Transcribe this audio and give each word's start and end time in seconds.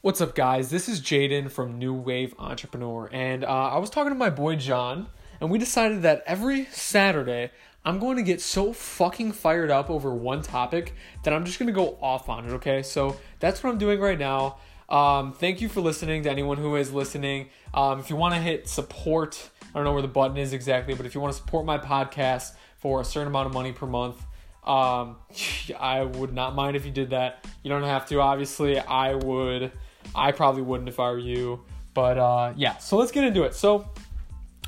What's 0.00 0.20
up, 0.20 0.36
guys? 0.36 0.70
This 0.70 0.88
is 0.88 1.00
Jaden 1.00 1.50
from 1.50 1.76
New 1.76 1.92
Wave 1.92 2.32
Entrepreneur, 2.38 3.10
and 3.12 3.42
uh, 3.42 3.48
I 3.48 3.78
was 3.78 3.90
talking 3.90 4.12
to 4.12 4.14
my 4.14 4.30
boy 4.30 4.54
John, 4.54 5.08
and 5.40 5.50
we 5.50 5.58
decided 5.58 6.02
that 6.02 6.22
every 6.24 6.66
Saturday 6.66 7.50
I'm 7.84 7.98
going 7.98 8.16
to 8.16 8.22
get 8.22 8.40
so 8.40 8.72
fucking 8.72 9.32
fired 9.32 9.72
up 9.72 9.90
over 9.90 10.14
one 10.14 10.42
topic 10.42 10.94
that 11.24 11.34
I'm 11.34 11.44
just 11.44 11.58
going 11.58 11.66
to 11.66 11.72
go 11.72 11.98
off 12.00 12.28
on 12.28 12.48
it, 12.48 12.52
okay? 12.52 12.84
So 12.84 13.16
that's 13.40 13.64
what 13.64 13.70
I'm 13.70 13.78
doing 13.78 13.98
right 13.98 14.16
now. 14.16 14.58
Um, 14.88 15.32
thank 15.32 15.60
you 15.60 15.68
for 15.68 15.80
listening 15.80 16.22
to 16.22 16.30
anyone 16.30 16.58
who 16.58 16.76
is 16.76 16.92
listening. 16.92 17.48
Um, 17.74 17.98
if 17.98 18.08
you 18.08 18.14
want 18.14 18.36
to 18.36 18.40
hit 18.40 18.68
support, 18.68 19.50
I 19.62 19.66
don't 19.74 19.82
know 19.82 19.94
where 19.94 20.02
the 20.02 20.06
button 20.06 20.36
is 20.36 20.52
exactly, 20.52 20.94
but 20.94 21.06
if 21.06 21.14
you 21.16 21.20
want 21.20 21.34
to 21.34 21.38
support 21.40 21.66
my 21.66 21.76
podcast 21.76 22.52
for 22.76 23.00
a 23.00 23.04
certain 23.04 23.26
amount 23.26 23.48
of 23.48 23.52
money 23.52 23.72
per 23.72 23.86
month, 23.86 24.24
um, 24.64 25.16
I 25.80 26.04
would 26.04 26.32
not 26.32 26.54
mind 26.54 26.76
if 26.76 26.86
you 26.86 26.92
did 26.92 27.10
that. 27.10 27.44
You 27.64 27.68
don't 27.70 27.82
have 27.82 28.06
to, 28.10 28.20
obviously. 28.20 28.78
I 28.78 29.16
would 29.16 29.72
I 30.14 30.32
probably 30.32 30.62
wouldn't 30.62 30.88
if 30.88 31.00
I 31.00 31.10
were 31.10 31.18
you. 31.18 31.60
But 31.94 32.18
uh, 32.18 32.52
yeah, 32.56 32.76
so 32.78 32.96
let's 32.96 33.10
get 33.10 33.24
into 33.24 33.42
it. 33.42 33.54
So, 33.54 33.88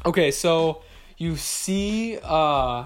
okay, 0.04 0.30
so 0.30 0.82
you 1.16 1.36
see, 1.36 2.18
uh, 2.22 2.84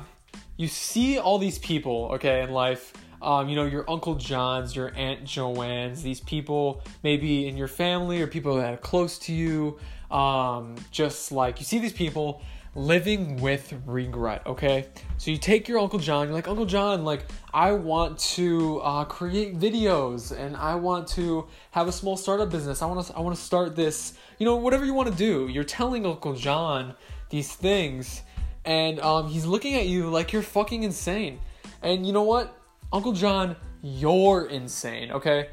you 0.56 0.68
see 0.68 1.18
all 1.18 1.38
these 1.38 1.58
people, 1.58 2.10
okay, 2.14 2.42
in 2.42 2.50
life. 2.50 2.92
Um, 3.22 3.48
you 3.48 3.56
know, 3.56 3.64
your 3.64 3.88
Uncle 3.90 4.16
John's, 4.16 4.76
your 4.76 4.92
Aunt 4.94 5.24
Joanne's, 5.24 6.02
these 6.02 6.20
people 6.20 6.82
maybe 7.02 7.48
in 7.48 7.56
your 7.56 7.68
family 7.68 8.20
or 8.20 8.26
people 8.26 8.56
that 8.56 8.74
are 8.74 8.76
close 8.76 9.18
to 9.20 9.32
you. 9.32 9.78
Um, 10.10 10.76
just 10.90 11.32
like 11.32 11.58
you 11.58 11.64
see 11.64 11.78
these 11.78 11.94
people 11.94 12.42
living 12.74 13.36
with 13.40 13.74
regret, 13.86 14.42
okay? 14.46 14.86
So 15.18 15.30
you 15.30 15.38
take 15.38 15.68
your 15.68 15.78
Uncle 15.78 15.98
John, 15.98 16.26
you're 16.26 16.34
like, 16.34 16.48
Uncle 16.48 16.66
John, 16.66 17.04
like, 17.04 17.26
I 17.52 17.72
want 17.72 18.18
to 18.18 18.80
uh, 18.80 19.04
create 19.04 19.58
videos 19.58 20.36
and 20.36 20.56
I 20.56 20.74
want 20.74 21.06
to 21.08 21.46
have 21.70 21.88
a 21.88 21.92
small 21.92 22.16
startup 22.16 22.50
business. 22.50 22.82
I 22.82 22.86
want 22.86 23.06
to, 23.06 23.16
I 23.16 23.20
want 23.20 23.36
to 23.36 23.42
start 23.42 23.76
this, 23.76 24.14
you 24.38 24.44
know, 24.44 24.56
whatever 24.56 24.84
you 24.84 24.94
want 24.94 25.10
to 25.10 25.14
do. 25.14 25.48
You're 25.48 25.64
telling 25.64 26.04
Uncle 26.04 26.34
John 26.34 26.94
these 27.30 27.54
things 27.54 28.22
and 28.64 28.98
um, 29.00 29.28
he's 29.28 29.44
looking 29.44 29.74
at 29.74 29.86
you 29.86 30.08
like 30.08 30.32
you're 30.32 30.42
fucking 30.42 30.82
insane. 30.82 31.38
And 31.82 32.06
you 32.06 32.12
know 32.12 32.22
what? 32.22 32.58
Uncle 32.92 33.12
John, 33.12 33.56
you're 33.82 34.46
insane, 34.46 35.12
okay? 35.12 35.48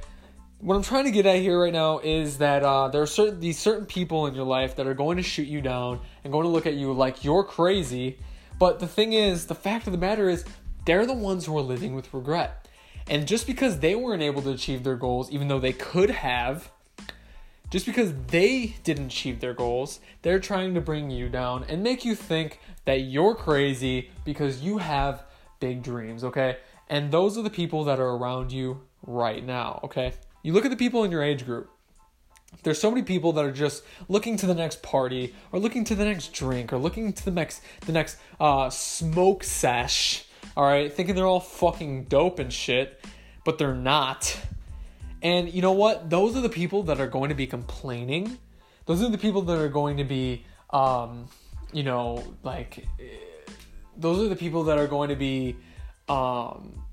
What 0.61 0.75
I'm 0.75 0.83
trying 0.83 1.05
to 1.05 1.11
get 1.11 1.25
at 1.25 1.37
here 1.37 1.59
right 1.59 1.73
now 1.73 1.99
is 1.99 2.37
that 2.37 2.61
uh, 2.61 2.87
there 2.89 3.01
are 3.01 3.07
certain 3.07 3.39
these 3.39 3.57
certain 3.57 3.87
people 3.87 4.27
in 4.27 4.35
your 4.35 4.45
life 4.45 4.75
that 4.75 4.85
are 4.85 4.93
going 4.93 5.17
to 5.17 5.23
shoot 5.23 5.47
you 5.47 5.59
down 5.59 5.99
and 6.23 6.31
going 6.31 6.43
to 6.43 6.49
look 6.49 6.67
at 6.67 6.75
you 6.75 6.93
like 6.93 7.23
you're 7.23 7.43
crazy. 7.43 8.19
But 8.59 8.79
the 8.79 8.87
thing 8.87 9.13
is, 9.13 9.47
the 9.47 9.55
fact 9.55 9.87
of 9.87 9.91
the 9.91 9.97
matter 9.97 10.29
is, 10.29 10.45
they're 10.85 11.07
the 11.07 11.13
ones 11.13 11.45
who 11.45 11.57
are 11.57 11.63
living 11.63 11.95
with 11.95 12.13
regret. 12.13 12.67
And 13.07 13.27
just 13.27 13.47
because 13.47 13.79
they 13.79 13.95
weren't 13.95 14.21
able 14.21 14.43
to 14.43 14.51
achieve 14.51 14.83
their 14.83 14.95
goals, 14.95 15.31
even 15.31 15.47
though 15.47 15.59
they 15.59 15.73
could 15.73 16.11
have, 16.11 16.71
just 17.71 17.87
because 17.87 18.13
they 18.27 18.75
didn't 18.83 19.07
achieve 19.07 19.39
their 19.39 19.55
goals, 19.55 19.99
they're 20.21 20.39
trying 20.39 20.75
to 20.75 20.81
bring 20.81 21.09
you 21.09 21.27
down 21.27 21.65
and 21.67 21.81
make 21.81 22.05
you 22.05 22.13
think 22.13 22.59
that 22.85 23.01
you're 23.01 23.33
crazy 23.33 24.11
because 24.25 24.61
you 24.61 24.77
have 24.77 25.23
big 25.59 25.81
dreams, 25.81 26.23
okay? 26.23 26.57
And 26.87 27.11
those 27.11 27.39
are 27.39 27.41
the 27.41 27.49
people 27.49 27.83
that 27.85 27.99
are 27.99 28.15
around 28.15 28.51
you 28.51 28.81
right 29.01 29.43
now, 29.43 29.79
okay? 29.83 30.13
You 30.43 30.53
look 30.53 30.65
at 30.65 30.71
the 30.71 30.77
people 30.77 31.03
in 31.03 31.11
your 31.11 31.23
age 31.23 31.45
group. 31.45 31.69
There's 32.63 32.79
so 32.79 32.91
many 32.91 33.03
people 33.03 33.31
that 33.33 33.45
are 33.45 33.51
just 33.51 33.83
looking 34.09 34.35
to 34.37 34.45
the 34.45 34.53
next 34.55 34.81
party, 34.81 35.33
or 35.51 35.59
looking 35.59 35.83
to 35.85 35.95
the 35.95 36.03
next 36.05 36.33
drink, 36.33 36.73
or 36.73 36.77
looking 36.77 37.13
to 37.13 37.25
the 37.25 37.31
next 37.31 37.61
the 37.85 37.93
next 37.93 38.17
uh, 38.39 38.69
smoke 38.69 39.43
sesh. 39.43 40.25
All 40.57 40.65
right, 40.65 40.91
thinking 40.91 41.15
they're 41.15 41.25
all 41.25 41.39
fucking 41.39 42.05
dope 42.05 42.39
and 42.39 42.51
shit, 42.51 43.03
but 43.45 43.57
they're 43.57 43.75
not. 43.75 44.37
And 45.21 45.53
you 45.53 45.61
know 45.61 45.71
what? 45.71 46.09
Those 46.09 46.35
are 46.35 46.41
the 46.41 46.49
people 46.49 46.83
that 46.83 46.99
are 46.99 47.07
going 47.07 47.29
to 47.29 47.35
be 47.35 47.47
complaining. 47.47 48.37
Those 48.85 49.01
are 49.01 49.09
the 49.09 49.17
people 49.17 49.43
that 49.43 49.57
are 49.57 49.69
going 49.69 49.97
to 49.97 50.03
be, 50.03 50.45
um, 50.71 51.27
you 51.71 51.83
know, 51.83 52.23
like, 52.43 52.85
those 53.95 54.19
are 54.19 54.27
the 54.27 54.35
people 54.35 54.63
that 54.65 54.77
are 54.77 54.87
going 54.87 55.09
to 55.09 55.15
be, 55.15 55.55
um, 56.09 56.83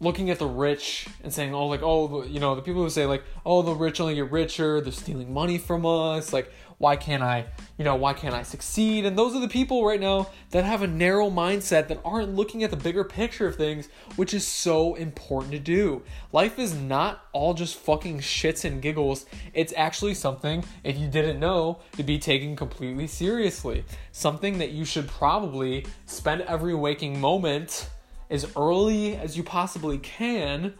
looking 0.00 0.30
at 0.30 0.38
the 0.38 0.46
rich 0.46 1.08
and 1.22 1.32
saying, 1.32 1.54
oh, 1.54 1.66
like, 1.66 1.82
oh, 1.82 2.22
you 2.24 2.40
know, 2.40 2.54
the 2.54 2.62
people 2.62 2.82
who 2.82 2.90
say, 2.90 3.06
like, 3.06 3.24
oh, 3.44 3.62
the 3.62 3.74
rich 3.74 4.00
only 4.00 4.14
get 4.14 4.30
richer, 4.30 4.80
they're 4.80 4.92
stealing 4.92 5.32
money 5.32 5.58
from 5.58 5.84
us, 5.84 6.32
like, 6.32 6.52
why 6.78 6.94
can't 6.94 7.24
I, 7.24 7.46
you 7.76 7.84
know, 7.84 7.96
why 7.96 8.12
can't 8.12 8.34
I 8.34 8.44
succeed? 8.44 9.04
And 9.04 9.18
those 9.18 9.34
are 9.34 9.40
the 9.40 9.48
people 9.48 9.84
right 9.84 10.00
now 10.00 10.30
that 10.50 10.64
have 10.64 10.82
a 10.82 10.86
narrow 10.86 11.28
mindset 11.28 11.88
that 11.88 12.00
aren't 12.04 12.36
looking 12.36 12.62
at 12.62 12.70
the 12.70 12.76
bigger 12.76 13.02
picture 13.02 13.48
of 13.48 13.56
things, 13.56 13.88
which 14.14 14.32
is 14.32 14.46
so 14.46 14.94
important 14.94 15.52
to 15.52 15.58
do. 15.58 16.02
Life 16.32 16.56
is 16.60 16.74
not 16.74 17.26
all 17.32 17.52
just 17.52 17.74
fucking 17.74 18.20
shits 18.20 18.64
and 18.64 18.80
giggles. 18.80 19.26
It's 19.54 19.74
actually 19.76 20.14
something, 20.14 20.64
if 20.84 20.96
you 20.96 21.08
didn't 21.08 21.40
know, 21.40 21.80
to 21.96 22.04
be 22.04 22.20
taken 22.20 22.54
completely 22.54 23.08
seriously. 23.08 23.84
Something 24.12 24.58
that 24.58 24.70
you 24.70 24.84
should 24.84 25.08
probably 25.08 25.84
spend 26.06 26.42
every 26.42 26.76
waking 26.76 27.20
moment 27.20 27.90
as 28.30 28.50
early 28.56 29.16
as 29.16 29.36
you 29.36 29.42
possibly 29.42 29.98
can 29.98 30.74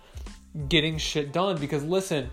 getting 0.68 0.98
shit 0.98 1.32
done. 1.32 1.58
Because 1.58 1.84
listen 1.84 2.30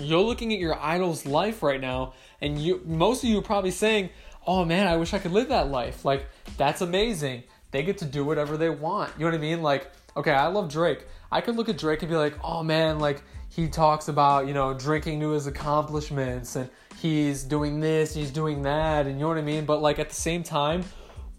you're 0.00 0.20
looking 0.20 0.52
at 0.52 0.58
your 0.58 0.78
idol's 0.80 1.26
life 1.26 1.62
right 1.62 1.80
now 1.80 2.14
and 2.40 2.60
you 2.60 2.82
most 2.84 3.22
of 3.24 3.30
you 3.30 3.38
are 3.38 3.42
probably 3.42 3.70
saying 3.70 4.10
oh 4.46 4.64
man 4.64 4.86
i 4.86 4.96
wish 4.96 5.14
i 5.14 5.18
could 5.18 5.32
live 5.32 5.48
that 5.48 5.68
life. 5.68 6.04
Like 6.04 6.26
that's 6.56 6.80
amazing. 6.80 7.44
They 7.70 7.82
get 7.82 7.98
to 7.98 8.04
do 8.04 8.24
whatever 8.24 8.56
they 8.56 8.70
want. 8.70 9.12
You 9.18 9.24
know 9.24 9.32
what 9.32 9.38
i 9.38 9.40
mean? 9.40 9.62
Like 9.62 9.90
okay 10.16 10.32
i 10.32 10.46
love 10.46 10.70
drake. 10.70 11.06
I 11.30 11.40
could 11.40 11.56
look 11.56 11.68
at 11.68 11.78
drake 11.78 12.02
and 12.02 12.10
be 12.10 12.16
like 12.16 12.34
oh 12.44 12.62
man 12.62 12.98
like 12.98 13.22
he 13.48 13.68
talks 13.68 14.08
about 14.08 14.46
you 14.46 14.54
know 14.54 14.74
drinking 14.74 15.20
to 15.20 15.30
his 15.30 15.46
accomplishments 15.46 16.56
and 16.56 16.68
he's 17.00 17.42
doing 17.42 17.80
this 17.80 18.14
he's 18.14 18.30
doing 18.30 18.62
that 18.62 19.06
and 19.06 19.16
you 19.16 19.22
know 19.22 19.28
what 19.28 19.38
i 19.38 19.42
mean? 19.42 19.64
But 19.64 19.80
like 19.80 19.98
at 19.98 20.08
the 20.08 20.14
same 20.14 20.42
time 20.42 20.84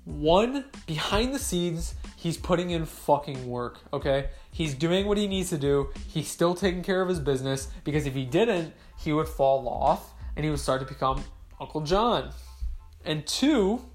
one 0.06 0.66
behind 0.86 1.34
the 1.34 1.40
scenes 1.40 1.94
He's 2.20 2.36
putting 2.36 2.72
in 2.72 2.86
fucking 2.86 3.48
work, 3.48 3.78
okay? 3.94 4.30
He's 4.52 4.74
doing 4.74 5.06
what 5.06 5.20
he 5.20 5.28
needs 5.28 5.52
to 5.52 5.58
do. 5.60 5.90
He's 6.08 6.28
still 6.28 6.56
taking 6.56 6.82
care 6.82 7.00
of 7.00 7.08
his 7.08 7.20
business 7.20 7.68
because 7.84 8.08
if 8.08 8.16
he 8.16 8.26
didn't, 8.26 8.74
he 8.98 9.14
would 9.14 9.28
fall 9.28 9.70
off 9.70 10.14
and 10.36 10.44
he 10.44 10.50
would 10.50 10.60
start 10.60 10.82
to 10.82 10.88
become 10.88 11.24
Uncle 11.62 11.82
John. 11.82 12.32
And 13.06 13.26
two, 13.28 13.86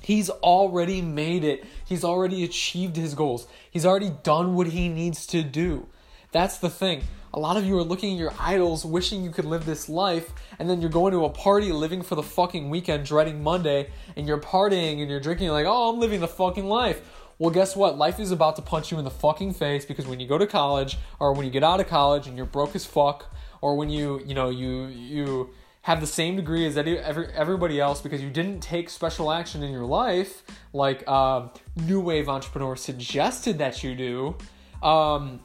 he's 0.00 0.30
already 0.30 1.02
made 1.02 1.44
it. 1.44 1.66
He's 1.84 2.02
already 2.02 2.44
achieved 2.44 2.96
his 2.96 3.14
goals. 3.14 3.46
He's 3.70 3.84
already 3.84 4.10
done 4.22 4.54
what 4.54 4.68
he 4.68 4.88
needs 4.88 5.26
to 5.26 5.42
do. 5.42 5.86
That's 6.32 6.56
the 6.56 6.70
thing. 6.70 7.02
A 7.32 7.38
lot 7.38 7.56
of 7.56 7.64
you 7.64 7.78
are 7.78 7.84
looking 7.84 8.14
at 8.14 8.18
your 8.18 8.32
idols, 8.40 8.84
wishing 8.84 9.22
you 9.22 9.30
could 9.30 9.44
live 9.44 9.64
this 9.64 9.88
life, 9.88 10.32
and 10.58 10.68
then 10.68 10.80
you're 10.80 10.90
going 10.90 11.12
to 11.12 11.26
a 11.26 11.30
party 11.30 11.70
living 11.70 12.02
for 12.02 12.16
the 12.16 12.24
fucking 12.24 12.70
weekend, 12.70 13.04
dreading 13.04 13.42
Monday, 13.42 13.90
and 14.16 14.26
you're 14.26 14.40
partying 14.40 15.00
and 15.00 15.08
you're 15.08 15.20
drinking, 15.20 15.50
like, 15.50 15.66
oh, 15.66 15.90
I'm 15.90 16.00
living 16.00 16.18
the 16.18 16.26
fucking 16.26 16.66
life. 16.66 17.00
Well, 17.40 17.50
guess 17.50 17.74
what? 17.74 17.96
Life 17.96 18.20
is 18.20 18.32
about 18.32 18.56
to 18.56 18.62
punch 18.62 18.92
you 18.92 18.98
in 18.98 19.04
the 19.04 19.10
fucking 19.10 19.54
face 19.54 19.86
because 19.86 20.06
when 20.06 20.20
you 20.20 20.28
go 20.28 20.36
to 20.36 20.46
college 20.46 20.98
or 21.18 21.32
when 21.32 21.46
you 21.46 21.50
get 21.50 21.64
out 21.64 21.80
of 21.80 21.86
college 21.88 22.26
and 22.26 22.36
you're 22.36 22.44
broke 22.44 22.76
as 22.76 22.84
fuck 22.84 23.34
or 23.62 23.76
when 23.76 23.88
you, 23.88 24.20
you 24.26 24.34
know, 24.34 24.50
you 24.50 24.88
you 24.88 25.48
have 25.82 26.02
the 26.02 26.06
same 26.06 26.36
degree 26.36 26.66
as 26.66 26.76
every, 26.76 27.28
everybody 27.28 27.80
else 27.80 28.02
because 28.02 28.20
you 28.20 28.28
didn't 28.28 28.60
take 28.60 28.90
special 28.90 29.32
action 29.32 29.62
in 29.62 29.72
your 29.72 29.86
life 29.86 30.42
like 30.74 31.02
uh, 31.06 31.48
New 31.76 32.02
Wave 32.02 32.28
Entrepreneur 32.28 32.76
suggested 32.76 33.56
that 33.56 33.82
you 33.82 33.94
do, 33.94 34.36
um, 34.86 35.40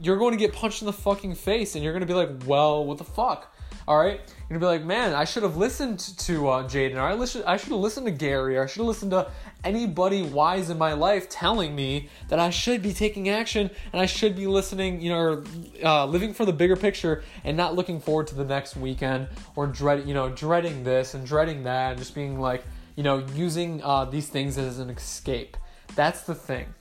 you're 0.00 0.18
going 0.18 0.30
to 0.30 0.38
get 0.38 0.52
punched 0.52 0.82
in 0.82 0.86
the 0.86 0.92
fucking 0.92 1.34
face 1.34 1.74
and 1.74 1.82
you're 1.82 1.92
going 1.92 2.06
to 2.06 2.06
be 2.06 2.14
like, 2.14 2.30
well, 2.46 2.84
what 2.84 2.98
the 2.98 3.04
fuck? 3.04 3.52
All 3.88 3.98
right, 3.98 4.20
you're 4.48 4.58
gonna 4.58 4.60
be 4.60 4.78
like, 4.78 4.84
man, 4.84 5.14
I 5.14 5.24
should 5.24 5.42
have 5.42 5.56
listened 5.56 5.98
to 6.00 6.48
uh, 6.48 6.68
Jaden, 6.68 6.96
or 6.96 7.00
I, 7.00 7.52
I 7.52 7.56
should 7.56 7.70
have 7.70 7.80
listened 7.80 8.06
to 8.06 8.12
Gary, 8.12 8.56
or 8.56 8.64
I 8.64 8.66
should 8.66 8.80
have 8.80 8.86
listened 8.86 9.10
to 9.12 9.30
anybody 9.64 10.22
wise 10.22 10.70
in 10.70 10.78
my 10.78 10.92
life 10.92 11.28
telling 11.28 11.74
me 11.74 12.08
that 12.28 12.38
I 12.38 12.50
should 12.50 12.82
be 12.82 12.92
taking 12.92 13.28
action 13.28 13.70
and 13.92 14.00
I 14.00 14.06
should 14.06 14.36
be 14.36 14.46
listening, 14.46 15.00
you 15.00 15.10
know, 15.10 15.18
or, 15.18 15.44
uh, 15.84 16.06
living 16.06 16.34
for 16.34 16.44
the 16.44 16.52
bigger 16.52 16.76
picture 16.76 17.22
and 17.44 17.56
not 17.56 17.74
looking 17.74 18.00
forward 18.00 18.26
to 18.28 18.34
the 18.34 18.44
next 18.44 18.76
weekend 18.76 19.28
or 19.56 19.66
dread, 19.66 20.06
you 20.06 20.14
know, 20.14 20.30
dreading 20.30 20.84
this 20.84 21.14
and 21.14 21.26
dreading 21.26 21.64
that, 21.64 21.92
and 21.92 21.98
just 21.98 22.14
being 22.14 22.38
like, 22.40 22.64
you 22.96 23.02
know, 23.02 23.24
using 23.34 23.82
uh, 23.82 24.04
these 24.04 24.28
things 24.28 24.58
as 24.58 24.78
an 24.78 24.90
escape. 24.90 25.56
That's 25.94 26.22
the 26.22 26.34
thing. 26.34 26.74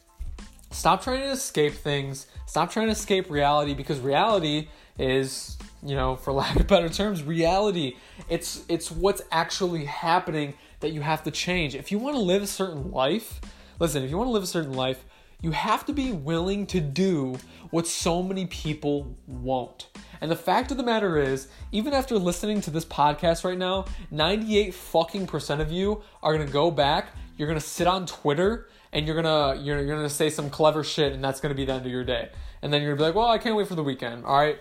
Stop 0.72 1.04
trying 1.04 1.22
to 1.22 1.32
escape 1.32 1.74
things. 1.74 2.28
Stop 2.46 2.72
trying 2.72 2.88
to 2.88 2.92
escape 2.92 3.30
reality 3.30 3.74
because 3.74 4.00
reality 4.00 4.68
is 4.98 5.58
you 5.84 5.96
know, 5.96 6.16
for 6.16 6.34
lack 6.34 6.60
of 6.60 6.68
better 6.68 6.90
terms, 6.90 7.24
reality. 7.24 7.96
It's 8.30 8.64
it's 8.68 8.92
what's 8.92 9.22
actually 9.32 9.86
happening 9.86 10.54
that 10.80 10.92
you 10.92 11.02
have 11.02 11.24
to 11.24 11.32
change. 11.32 11.76
If 11.76 11.92
you 11.92 11.98
want 12.00 12.16
to 12.16 12.22
live 12.22 12.42
a 12.42 12.48
certain 12.48 12.92
life, 12.92 13.42
listen, 13.80 14.04
if 14.04 14.10
you 14.10 14.18
want 14.18 14.28
to 14.28 14.32
live 14.32 14.44
a 14.44 14.48
certain 14.48 14.74
life, 14.74 15.04
you 15.42 15.52
have 15.52 15.86
to 15.86 15.94
be 15.94 16.12
willing 16.12 16.66
to 16.68 16.82
do 16.82 17.38
what 17.70 17.88
so 17.88 18.22
many 18.22 18.46
people 18.48 19.16
won't. 19.28 19.88
And 20.22 20.30
the 20.30 20.36
fact 20.36 20.72
of 20.72 20.78
the 20.78 20.84
matter 20.84 21.18
is, 21.18 21.48
even 21.72 21.94
after 21.94 22.18
listening 22.18 22.60
to 22.62 22.72
this 22.72 22.84
podcast 22.84 23.46
right 23.46 23.58
now, 23.58 23.86
98 24.12 24.74
fucking 24.74 25.28
percent 25.28 25.62
of 25.62 25.72
you 25.72 26.02
are 26.22 26.38
gonna 26.38 26.50
go 26.50 26.72
back, 26.72 27.10
you're 27.38 27.48
gonna 27.48 27.60
sit 27.62 27.88
on 27.88 28.06
Twitter 28.06 28.68
and 28.92 29.06
you're 29.06 29.22
gonna 29.22 29.62
you're, 29.62 29.80
you're 29.82 29.96
gonna 29.96 30.10
say 30.10 30.30
some 30.30 30.50
clever 30.50 30.84
shit 30.84 31.14
and 31.14 31.24
that's 31.24 31.40
gonna 31.40 31.56
be 31.56 31.66
the 31.66 31.74
end 31.74 31.86
of 31.86 31.92
your 31.92 32.04
day. 32.04 32.30
And 32.62 32.74
then 32.74 32.82
you're 32.82 32.92
gonna 32.92 33.00
be 33.00 33.06
like, 33.08 33.16
well, 33.16 33.28
I 33.28 33.38
can't 33.38 33.56
wait 33.56 33.68
for 33.68 33.76
the 33.76 33.84
weekend. 33.84 34.26
All 34.26 34.38
right, 34.38 34.58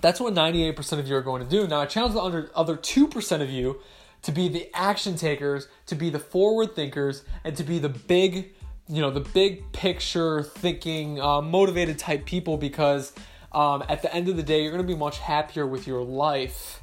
That's 0.00 0.20
what 0.20 0.34
98% 0.34 0.98
of 0.98 1.08
you 1.08 1.16
are 1.16 1.22
going 1.22 1.42
to 1.42 1.48
do. 1.48 1.66
Now, 1.68 1.80
I 1.80 1.86
challenge 1.86 2.14
the 2.14 2.50
other 2.54 2.76
2% 2.76 3.40
of 3.40 3.50
you 3.50 3.80
to 4.22 4.32
be 4.32 4.48
the 4.48 4.68
action 4.74 5.16
takers, 5.16 5.68
to 5.86 5.94
be 5.94 6.10
the 6.10 6.18
forward 6.18 6.74
thinkers, 6.74 7.24
and 7.44 7.56
to 7.56 7.62
be 7.62 7.78
the 7.78 7.90
big, 7.90 8.52
you 8.88 9.00
know, 9.00 9.10
the 9.10 9.20
big 9.20 9.70
picture 9.72 10.42
thinking, 10.42 11.20
uh, 11.20 11.40
motivated 11.42 11.98
type 11.98 12.24
people 12.24 12.56
because 12.56 13.12
um, 13.52 13.84
at 13.88 14.02
the 14.02 14.12
end 14.12 14.28
of 14.28 14.36
the 14.36 14.42
day, 14.42 14.62
you're 14.62 14.76
to 14.76 14.82
be 14.82 14.96
much 14.96 15.18
happier 15.18 15.66
with 15.66 15.86
your 15.86 16.02
life. 16.02 16.82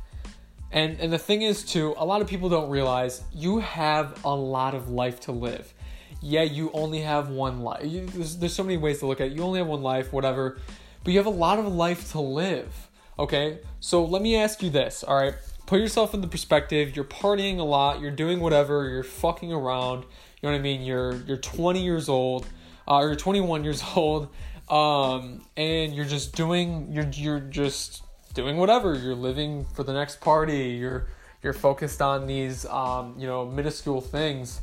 And, 0.71 0.99
and 1.01 1.11
the 1.11 1.17
thing 1.17 1.41
is, 1.41 1.65
too, 1.65 1.95
a 1.97 2.05
lot 2.05 2.21
of 2.21 2.27
people 2.27 2.47
don't 2.47 2.69
realize 2.69 3.23
you 3.33 3.59
have 3.59 4.23
a 4.23 4.33
lot 4.33 4.73
of 4.73 4.89
life 4.89 5.19
to 5.21 5.33
live. 5.33 5.73
Yeah, 6.21 6.43
you 6.43 6.69
only 6.73 7.01
have 7.01 7.29
one 7.29 7.61
life. 7.61 7.83
You, 7.83 8.05
there's, 8.05 8.37
there's 8.37 8.53
so 8.53 8.63
many 8.63 8.77
ways 8.77 8.99
to 8.99 9.07
look 9.07 9.19
at 9.19 9.27
it. 9.27 9.33
You 9.33 9.41
only 9.41 9.59
have 9.59 9.67
one 9.67 9.81
life, 9.81 10.13
whatever. 10.13 10.59
But 11.03 11.13
you 11.13 11.19
have 11.19 11.25
a 11.25 11.31
lot 11.31 11.57
of 11.57 11.65
life 11.67 12.11
to 12.11 12.19
live. 12.19 12.89
Okay? 13.17 13.59
So 13.79 14.05
let 14.05 14.21
me 14.21 14.35
ask 14.35 14.61
you 14.61 14.69
this, 14.69 15.03
all 15.03 15.15
right? 15.15 15.33
Put 15.65 15.79
yourself 15.79 16.13
in 16.13 16.21
the 16.21 16.27
perspective. 16.27 16.95
You're 16.95 17.05
partying 17.05 17.57
a 17.57 17.63
lot. 17.63 18.01
You're 18.01 18.11
doing 18.11 18.39
whatever. 18.39 18.87
You're 18.89 19.03
fucking 19.03 19.51
around. 19.51 20.03
You 20.03 20.49
know 20.49 20.51
what 20.51 20.59
I 20.59 20.61
mean? 20.61 20.81
You're 20.81 21.13
you're 21.27 21.37
20 21.37 21.81
years 21.81 22.09
old, 22.09 22.45
uh, 22.87 22.95
or 22.97 23.07
you're 23.07 23.15
21 23.15 23.63
years 23.63 23.81
old, 23.95 24.27
um, 24.69 25.45
and 25.55 25.95
you're 25.95 26.05
just 26.05 26.35
doing 26.35 26.91
you're 26.91 27.07
you're 27.13 27.39
just 27.39 28.03
doing 28.33 28.57
whatever. 28.57 28.95
You're 28.95 29.15
living 29.15 29.65
for 29.73 29.83
the 29.83 29.93
next 29.93 30.19
party. 30.19 30.71
You're 30.71 31.07
you're 31.41 31.53
focused 31.53 32.01
on 32.01 32.27
these 32.27 32.65
um, 32.65 33.15
you 33.17 33.27
know 33.27 33.45
minuscule 33.45 34.01
things 34.01 34.59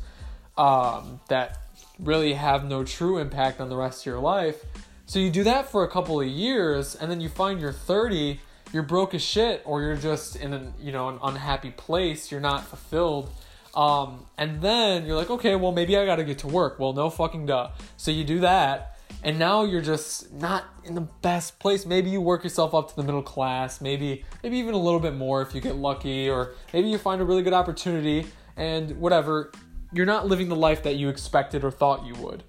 um, 0.58 1.20
that 1.28 1.58
really 1.98 2.34
have 2.34 2.64
no 2.64 2.84
true 2.84 3.18
impact 3.18 3.60
on 3.60 3.68
the 3.68 3.76
rest 3.76 4.02
of 4.02 4.06
your 4.06 4.18
life. 4.18 4.64
So 5.06 5.18
you 5.18 5.30
do 5.30 5.44
that 5.44 5.70
for 5.70 5.84
a 5.84 5.88
couple 5.88 6.20
of 6.20 6.26
years, 6.26 6.94
and 6.94 7.10
then 7.10 7.20
you 7.20 7.28
find 7.28 7.60
you're 7.60 7.72
30, 7.72 8.40
you're 8.72 8.82
broke 8.82 9.14
as 9.14 9.22
shit, 9.22 9.62
or 9.64 9.80
you're 9.82 9.96
just 9.96 10.36
in 10.36 10.52
an 10.52 10.74
you 10.78 10.92
know 10.92 11.08
an 11.08 11.18
unhappy 11.22 11.70
place. 11.70 12.30
You're 12.30 12.40
not 12.40 12.66
fulfilled. 12.66 13.30
Um, 13.74 14.26
and 14.36 14.60
then 14.60 15.06
you're 15.06 15.16
like, 15.16 15.30
okay, 15.30 15.54
well 15.54 15.72
maybe 15.72 15.96
I 15.96 16.04
got 16.04 16.16
to 16.16 16.24
get 16.24 16.38
to 16.40 16.46
work. 16.46 16.78
Well, 16.78 16.92
no 16.92 17.08
fucking 17.08 17.46
duh. 17.46 17.70
So 17.96 18.10
you 18.10 18.24
do 18.24 18.40
that 18.40 18.98
and 19.22 19.38
now 19.38 19.64
you're 19.64 19.82
just 19.82 20.32
not 20.32 20.64
in 20.84 20.94
the 20.94 21.00
best 21.00 21.58
place 21.58 21.84
maybe 21.84 22.10
you 22.10 22.20
work 22.20 22.44
yourself 22.44 22.74
up 22.74 22.88
to 22.88 22.96
the 22.96 23.02
middle 23.02 23.22
class 23.22 23.80
maybe 23.80 24.24
maybe 24.42 24.58
even 24.58 24.74
a 24.74 24.78
little 24.78 25.00
bit 25.00 25.14
more 25.14 25.42
if 25.42 25.54
you 25.54 25.60
get 25.60 25.76
lucky 25.76 26.28
or 26.28 26.54
maybe 26.72 26.88
you 26.88 26.98
find 26.98 27.20
a 27.20 27.24
really 27.24 27.42
good 27.42 27.52
opportunity 27.52 28.26
and 28.56 28.98
whatever 28.98 29.52
you're 29.92 30.06
not 30.06 30.26
living 30.26 30.48
the 30.48 30.56
life 30.56 30.82
that 30.82 30.96
you 30.96 31.08
expected 31.08 31.64
or 31.64 31.70
thought 31.70 32.06
you 32.06 32.14
would 32.14 32.42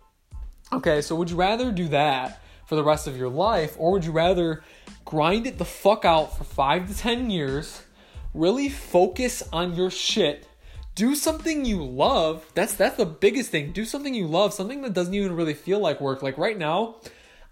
okay 0.71 1.01
so 1.01 1.15
would 1.15 1.30
you 1.30 1.36
rather 1.36 1.71
do 1.71 1.88
that 1.88 2.41
for 2.65 2.75
the 2.75 2.83
rest 2.83 3.07
of 3.07 3.18
your 3.18 3.30
life 3.30 3.75
or 3.77 3.91
would 3.91 4.06
you 4.06 4.12
rather 4.12 4.63
grind 5.06 5.47
it 5.47 5.57
the 5.57 5.65
fuck 5.65 6.06
out 6.06 6.38
for 6.38 6.44
5 6.44 6.88
to 6.89 6.97
10 6.97 7.30
years 7.30 7.83
really 8.33 8.69
focus 8.69 9.41
on 9.51 9.75
your 9.75 9.89
shit 9.89 10.50
do 11.00 11.15
something 11.15 11.63
you 11.63 11.81
love. 11.81 12.45
That's 12.56 12.74
that's 12.74 12.97
the 12.97 13.06
biggest 13.06 13.51
thing. 13.51 13.71
Do 13.71 13.86
something 13.86 14.13
you 14.13 14.27
love, 14.27 14.53
something 14.53 14.81
that 14.81 14.91
doesn't 14.91 15.13
even 15.13 15.33
really 15.33 15.53
feel 15.53 15.80
like 15.80 16.01
work. 16.01 16.21
Like 16.21 16.38
right 16.38 16.57
now, 16.57 16.97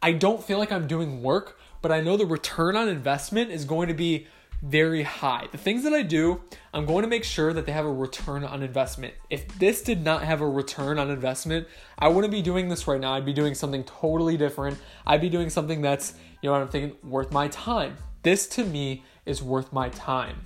I 0.02 0.12
don't 0.12 0.44
feel 0.44 0.60
like 0.60 0.70
I'm 0.70 0.86
doing 0.86 1.24
work, 1.24 1.58
but 1.82 1.90
I 1.90 2.02
know 2.02 2.18
the 2.18 2.26
return 2.26 2.76
on 2.76 2.90
investment 2.90 3.52
is 3.52 3.64
going 3.64 3.88
to 3.88 3.94
be 3.94 4.28
very 4.62 5.04
high. 5.04 5.48
The 5.52 5.58
things 5.58 5.84
that 5.84 5.94
I 5.94 6.02
do, 6.02 6.42
I'm 6.74 6.86
going 6.86 7.04
to 7.04 7.08
make 7.08 7.24
sure 7.24 7.54
that 7.54 7.66
they 7.66 7.72
have 7.72 7.86
a 7.86 7.92
return 7.92 8.44
on 8.44 8.64
investment. 8.64 9.14
If 9.30 9.48
this 9.60 9.82
did 9.82 10.04
not 10.04 10.24
have 10.24 10.42
a 10.42 10.50
return 10.50 11.00
on 11.00 11.10
investment, 11.10 11.68
I 11.98 12.08
wouldn't 12.08 12.32
be 12.32 12.42
doing 12.42 12.70
this 12.70 12.88
right 12.88 13.00
now. 13.00 13.14
I'd 13.14 13.26
be 13.26 13.34
doing 13.34 13.54
something 13.54 13.84
totally 13.84 14.38
different. 14.38 14.78
I'd 15.06 15.22
be 15.22 15.30
doing 15.30 15.50
something 15.50 15.82
that's, 15.82 16.14
you 16.42 16.50
know 16.50 16.54
what 16.54 16.62
I'm 16.62 16.70
thinking, 16.70 16.98
worth 17.10 17.32
my 17.32 17.48
time. 17.50 17.98
This 18.24 18.48
to 18.50 18.66
me 18.66 19.04
is 19.26 19.44
worth 19.44 19.72
my 19.72 19.90
time. 19.90 20.42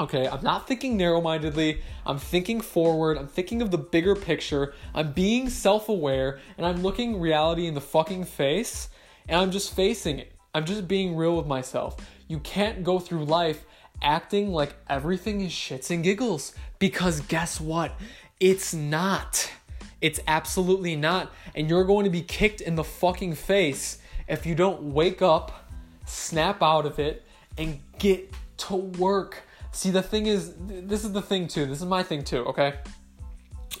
Okay, 0.00 0.28
I'm 0.28 0.44
not 0.44 0.68
thinking 0.68 0.96
narrow 0.96 1.20
mindedly. 1.20 1.82
I'm 2.06 2.18
thinking 2.18 2.60
forward. 2.60 3.18
I'm 3.18 3.26
thinking 3.26 3.60
of 3.60 3.72
the 3.72 3.78
bigger 3.78 4.14
picture. 4.14 4.74
I'm 4.94 5.12
being 5.12 5.50
self 5.50 5.88
aware 5.88 6.38
and 6.56 6.64
I'm 6.64 6.82
looking 6.82 7.18
reality 7.20 7.66
in 7.66 7.74
the 7.74 7.80
fucking 7.80 8.24
face 8.24 8.90
and 9.28 9.40
I'm 9.40 9.50
just 9.50 9.74
facing 9.74 10.20
it. 10.20 10.32
I'm 10.54 10.64
just 10.64 10.86
being 10.86 11.16
real 11.16 11.36
with 11.36 11.46
myself. 11.46 11.96
You 12.28 12.38
can't 12.40 12.84
go 12.84 12.98
through 12.98 13.24
life 13.24 13.64
acting 14.00 14.52
like 14.52 14.76
everything 14.88 15.40
is 15.40 15.50
shits 15.50 15.90
and 15.90 16.04
giggles 16.04 16.54
because 16.78 17.20
guess 17.22 17.60
what? 17.60 17.92
It's 18.38 18.72
not. 18.72 19.50
It's 20.00 20.20
absolutely 20.28 20.94
not. 20.94 21.32
And 21.56 21.68
you're 21.68 21.84
going 21.84 22.04
to 22.04 22.10
be 22.10 22.22
kicked 22.22 22.60
in 22.60 22.76
the 22.76 22.84
fucking 22.84 23.34
face 23.34 23.98
if 24.28 24.46
you 24.46 24.54
don't 24.54 24.94
wake 24.94 25.22
up, 25.22 25.68
snap 26.04 26.62
out 26.62 26.86
of 26.86 27.00
it, 27.00 27.24
and 27.56 27.80
get 27.98 28.32
to 28.58 28.76
work 28.76 29.42
See, 29.78 29.90
the 29.90 30.02
thing 30.02 30.26
is, 30.26 30.54
this 30.58 31.04
is 31.04 31.12
the 31.12 31.22
thing 31.22 31.46
too. 31.46 31.66
This 31.66 31.78
is 31.78 31.86
my 31.86 32.02
thing 32.02 32.24
too, 32.24 32.44
okay? 32.46 32.74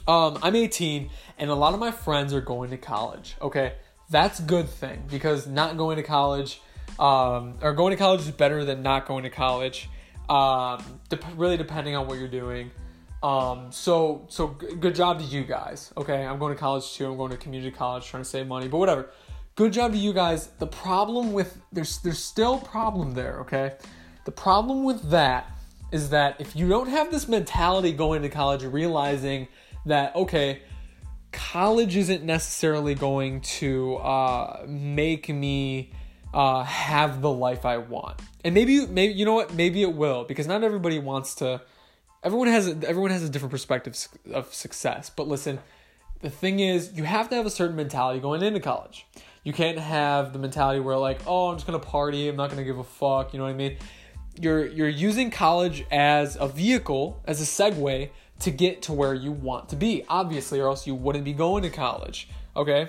Um, 0.06 0.38
I'm 0.42 0.54
18 0.54 1.10
and 1.38 1.50
a 1.50 1.54
lot 1.54 1.74
of 1.74 1.80
my 1.80 1.90
friends 1.90 2.32
are 2.32 2.40
going 2.40 2.70
to 2.70 2.76
college, 2.76 3.36
okay? 3.40 3.74
That's 4.10 4.40
good 4.40 4.68
thing 4.68 5.04
because 5.10 5.46
not 5.46 5.76
going 5.76 5.96
to 5.96 6.02
college, 6.02 6.60
um, 6.98 7.54
or 7.62 7.72
going 7.72 7.90
to 7.90 7.96
college 7.96 8.20
is 8.20 8.30
better 8.30 8.64
than 8.64 8.82
not 8.82 9.06
going 9.06 9.24
to 9.24 9.30
college. 9.30 9.88
Um, 10.28 10.82
de- 11.08 11.18
really 11.36 11.56
depending 11.56 11.96
on 11.96 12.06
what 12.06 12.18
you're 12.18 12.28
doing. 12.28 12.70
Um, 13.22 13.72
so 13.72 14.26
so 14.28 14.56
g- 14.60 14.76
good 14.76 14.94
job 14.94 15.18
to 15.18 15.24
you 15.24 15.44
guys. 15.44 15.92
Okay, 15.96 16.24
I'm 16.24 16.38
going 16.38 16.54
to 16.54 16.60
college 16.60 16.92
too. 16.92 17.10
I'm 17.10 17.16
going 17.16 17.30
to 17.30 17.36
community 17.36 17.70
college, 17.70 18.06
trying 18.06 18.22
to 18.22 18.28
save 18.28 18.46
money, 18.46 18.68
but 18.68 18.78
whatever. 18.78 19.10
Good 19.54 19.72
job 19.72 19.92
to 19.92 19.98
you 19.98 20.12
guys. 20.12 20.48
The 20.58 20.66
problem 20.66 21.32
with 21.32 21.60
there's 21.72 21.98
there's 21.98 22.22
still 22.22 22.58
problem 22.58 23.14
there. 23.14 23.40
Okay, 23.40 23.74
the 24.24 24.30
problem 24.30 24.84
with 24.84 25.10
that 25.10 25.50
is 25.90 26.10
that 26.10 26.36
if 26.38 26.54
you 26.54 26.68
don't 26.68 26.88
have 26.88 27.10
this 27.10 27.26
mentality 27.28 27.92
going 27.92 28.22
to 28.22 28.28
college, 28.28 28.62
realizing 28.62 29.48
that, 29.86 30.14
okay, 30.14 30.62
college 31.32 31.96
isn't 31.96 32.24
necessarily 32.24 32.94
going 32.94 33.40
to 33.40 33.96
uh, 33.96 34.64
make 34.66 35.28
me 35.28 35.92
uh, 36.34 36.62
have 36.64 37.20
the 37.20 37.30
life 37.30 37.64
I 37.64 37.78
want. 37.78 38.20
And 38.44 38.54
maybe, 38.54 38.86
maybe 38.86 39.14
you 39.14 39.24
know 39.24 39.34
what? 39.34 39.54
Maybe 39.54 39.82
it 39.82 39.94
will 39.94 40.24
because 40.24 40.46
not 40.46 40.62
everybody 40.62 40.98
wants 40.98 41.34
to. 41.36 41.60
Everyone 42.22 42.48
has 42.48 42.68
everyone 42.68 43.10
has 43.10 43.22
a 43.22 43.28
different 43.28 43.52
perspective 43.52 43.96
of 44.32 44.52
success. 44.52 45.10
But 45.10 45.28
listen, 45.28 45.60
the 46.20 46.30
thing 46.30 46.60
is, 46.60 46.92
you 46.94 47.04
have 47.04 47.28
to 47.30 47.36
have 47.36 47.46
a 47.46 47.50
certain 47.50 47.76
mentality 47.76 48.20
going 48.20 48.42
into 48.42 48.60
college. 48.60 49.06
You 49.44 49.52
can't 49.52 49.78
have 49.78 50.32
the 50.32 50.38
mentality 50.38 50.80
where 50.80 50.96
like, 50.96 51.20
oh, 51.26 51.48
I'm 51.48 51.56
just 51.56 51.66
gonna 51.66 51.78
party. 51.78 52.28
I'm 52.28 52.36
not 52.36 52.50
gonna 52.50 52.64
give 52.64 52.78
a 52.78 52.84
fuck. 52.84 53.32
You 53.32 53.38
know 53.38 53.44
what 53.44 53.50
I 53.50 53.56
mean? 53.56 53.76
you're 54.40 54.66
you're 54.66 54.88
using 54.88 55.30
college 55.30 55.84
as 55.90 56.36
a 56.36 56.48
vehicle, 56.48 57.20
as 57.24 57.40
a 57.40 57.44
segue 57.44 58.10
to 58.40 58.50
get 58.50 58.82
to 58.82 58.92
where 58.92 59.14
you 59.14 59.32
want 59.32 59.68
to 59.70 59.76
be. 59.76 60.04
Obviously, 60.08 60.60
or 60.60 60.68
else 60.68 60.86
you 60.86 60.94
wouldn't 60.94 61.24
be 61.24 61.32
going 61.32 61.62
to 61.64 61.70
college. 61.70 62.28
Okay? 62.56 62.88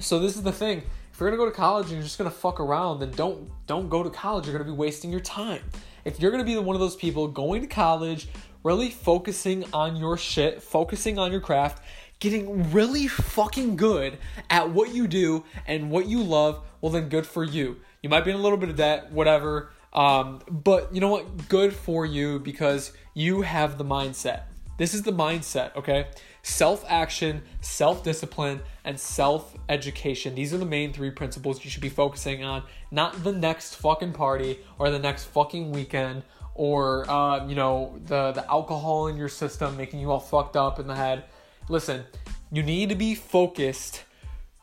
So 0.00 0.18
this 0.18 0.36
is 0.36 0.42
the 0.42 0.52
thing. 0.52 0.82
If 1.16 1.20
you're 1.20 1.30
gonna 1.30 1.42
go 1.42 1.46
to 1.46 1.56
college 1.56 1.86
and 1.86 1.94
you're 1.94 2.02
just 2.02 2.18
gonna 2.18 2.30
fuck 2.30 2.60
around, 2.60 3.00
then 3.00 3.10
don't 3.12 3.48
don't 3.66 3.88
go 3.88 4.02
to 4.02 4.10
college. 4.10 4.44
You're 4.44 4.52
gonna 4.52 4.70
be 4.70 4.76
wasting 4.76 5.10
your 5.10 5.20
time. 5.20 5.62
If 6.04 6.20
you're 6.20 6.30
gonna 6.30 6.44
be 6.44 6.58
one 6.58 6.76
of 6.76 6.80
those 6.80 6.94
people 6.94 7.26
going 7.26 7.62
to 7.62 7.66
college, 7.66 8.28
really 8.62 8.90
focusing 8.90 9.64
on 9.72 9.96
your 9.96 10.18
shit, 10.18 10.62
focusing 10.62 11.18
on 11.18 11.32
your 11.32 11.40
craft, 11.40 11.82
getting 12.20 12.70
really 12.70 13.08
fucking 13.08 13.76
good 13.76 14.18
at 14.50 14.68
what 14.68 14.94
you 14.94 15.06
do 15.06 15.42
and 15.66 15.90
what 15.90 16.06
you 16.06 16.22
love, 16.22 16.60
well 16.82 16.92
then 16.92 17.08
good 17.08 17.26
for 17.26 17.42
you. 17.42 17.80
You 18.02 18.10
might 18.10 18.26
be 18.26 18.30
in 18.30 18.36
a 18.36 18.42
little 18.42 18.58
bit 18.58 18.68
of 18.68 18.76
debt, 18.76 19.10
whatever. 19.10 19.70
Um, 19.94 20.42
but 20.50 20.94
you 20.94 21.00
know 21.00 21.08
what? 21.08 21.48
Good 21.48 21.72
for 21.72 22.04
you 22.04 22.40
because 22.40 22.92
you 23.14 23.40
have 23.40 23.78
the 23.78 23.84
mindset. 23.86 24.42
This 24.76 24.92
is 24.92 25.02
the 25.04 25.12
mindset, 25.12 25.74
okay? 25.76 26.08
Self 26.46 26.84
action, 26.88 27.42
self 27.60 28.04
discipline, 28.04 28.60
and 28.84 29.00
self 29.00 29.56
education. 29.68 30.36
These 30.36 30.54
are 30.54 30.58
the 30.58 30.64
main 30.64 30.92
three 30.92 31.10
principles 31.10 31.64
you 31.64 31.70
should 31.72 31.82
be 31.82 31.88
focusing 31.88 32.44
on, 32.44 32.62
not 32.92 33.24
the 33.24 33.32
next 33.32 33.74
fucking 33.74 34.12
party 34.12 34.60
or 34.78 34.88
the 34.90 34.98
next 35.00 35.24
fucking 35.24 35.72
weekend 35.72 36.22
or, 36.54 37.10
uh, 37.10 37.44
you 37.48 37.56
know, 37.56 37.98
the, 38.04 38.30
the 38.30 38.48
alcohol 38.48 39.08
in 39.08 39.16
your 39.16 39.28
system 39.28 39.76
making 39.76 39.98
you 39.98 40.12
all 40.12 40.20
fucked 40.20 40.54
up 40.54 40.78
in 40.78 40.86
the 40.86 40.94
head. 40.94 41.24
Listen, 41.68 42.04
you 42.52 42.62
need 42.62 42.90
to 42.90 42.94
be 42.94 43.16
focused. 43.16 44.04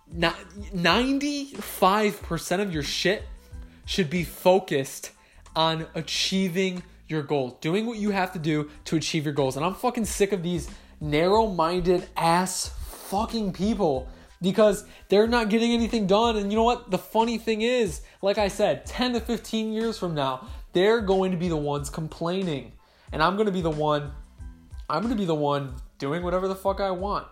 Not 0.10 0.40
95% 0.74 2.62
of 2.62 2.74
your 2.74 2.84
shit 2.84 3.24
should 3.86 4.10
be 4.10 4.24
focused 4.24 5.12
on 5.54 5.88
achieving 5.96 6.82
your 7.10 7.24
goals, 7.24 7.56
doing 7.60 7.86
what 7.86 7.98
you 7.98 8.12
have 8.12 8.32
to 8.32 8.40
do 8.40 8.72
to 8.86 8.96
achieve 8.96 9.26
your 9.26 9.34
goals. 9.34 9.58
And 9.58 9.66
I'm 9.66 9.76
fucking 9.76 10.06
sick 10.06 10.32
of 10.32 10.44
these 10.44 10.70
narrow 11.04 11.48
minded 11.48 12.08
ass 12.16 12.70
fucking 13.10 13.52
people 13.52 14.08
because 14.42 14.86
they're 15.10 15.28
not 15.28 15.50
getting 15.50 15.72
anything 15.72 16.08
done. 16.08 16.38
And 16.38 16.52
you 16.52 16.58
know 16.58 16.64
what? 16.64 16.90
The 16.90 16.98
funny 16.98 17.38
thing 17.38 17.62
is, 17.62 18.02
like 18.22 18.38
I 18.38 18.48
said, 18.48 18.86
10 18.86 19.14
to 19.14 19.20
15 19.20 19.74
years 19.74 20.00
from 20.00 20.16
now, 20.16 20.48
they're 20.72 21.02
going 21.02 21.32
to 21.32 21.38
be 21.38 21.50
the 21.50 21.58
ones 21.58 21.90
complaining. 21.90 22.72
And 23.12 23.22
I'm 23.22 23.36
going 23.36 23.46
to 23.46 23.52
be 23.52 23.62
the 23.62 23.70
one 23.70 24.12
I'm 24.90 25.02
going 25.02 25.14
to 25.14 25.20
be 25.20 25.26
the 25.26 25.36
one 25.36 25.76
doing 25.98 26.24
whatever 26.24 26.48
the 26.48 26.56
fuck 26.56 26.82
I 26.82 26.92
want 26.92 27.28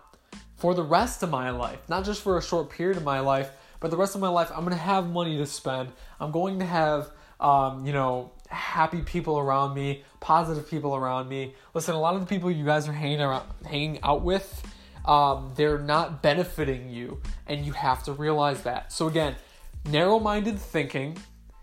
for 0.56 0.74
the 0.74 0.82
rest 0.82 1.22
of 1.22 1.30
my 1.30 1.50
life, 1.50 1.78
not 1.88 2.04
just 2.04 2.22
for 2.22 2.38
a 2.38 2.42
short 2.42 2.70
period 2.70 2.96
of 2.96 3.04
my 3.04 3.20
life, 3.20 3.50
but 3.78 3.90
the 3.90 3.96
rest 3.96 4.14
of 4.14 4.20
my 4.20 4.28
life 4.28 4.50
I'm 4.50 4.60
going 4.60 4.76
to 4.76 4.82
have 4.82 5.06
money 5.08 5.36
to 5.38 5.46
spend. 5.46 5.90
I'm 6.20 6.30
going 6.30 6.58
to 6.60 6.64
have 6.64 7.10
um, 7.42 7.84
you 7.84 7.92
know, 7.92 8.30
happy 8.52 9.00
people 9.00 9.38
around 9.38 9.74
me, 9.74 10.04
positive 10.20 10.68
people 10.68 10.94
around 10.94 11.28
me. 11.28 11.54
Listen, 11.74 11.94
a 11.94 12.00
lot 12.00 12.14
of 12.14 12.20
the 12.20 12.26
people 12.26 12.50
you 12.50 12.64
guys 12.64 12.88
are 12.88 12.92
hanging 12.92 13.20
around, 13.20 13.48
hanging 13.64 13.98
out 14.02 14.22
with, 14.22 14.62
um, 15.04 15.52
they're 15.56 15.78
not 15.78 16.22
benefiting 16.22 16.88
you, 16.88 17.20
and 17.46 17.64
you 17.66 17.72
have 17.72 18.04
to 18.04 18.12
realize 18.12 18.62
that. 18.62 18.92
So 18.92 19.08
again, 19.08 19.34
narrow-minded 19.88 20.58
thinking, 20.58 21.16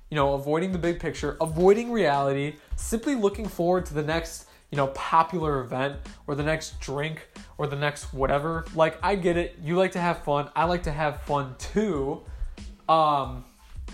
you 0.10 0.16
know, 0.16 0.34
avoiding 0.34 0.72
the 0.72 0.80
big 0.80 1.00
picture, 1.00 1.38
avoiding 1.40 1.92
reality, 1.92 2.56
simply 2.76 3.16
looking 3.16 3.48
forward 3.48 3.86
to 3.86 3.94
the 3.94 4.04
next, 4.04 4.48
you 4.72 4.76
know, 4.76 4.88
popular 4.88 5.62
event 5.62 5.98
or 6.28 6.36
the 6.36 6.44
next 6.44 6.80
drink 6.80 7.30
or 7.58 7.68
the 7.68 7.76
next 7.76 8.14
whatever. 8.14 8.66
Like 8.76 8.98
I 9.04 9.16
get 9.16 9.38
it, 9.38 9.58
you 9.64 9.78
like 9.78 9.92
to 9.94 10.00
have 10.00 10.24
fun, 10.24 10.50
I 10.56 10.66
like 10.66 10.84
to 10.84 10.92
have 10.92 11.22
fun 11.22 11.56
too. 11.60 12.24
Um, 12.90 13.46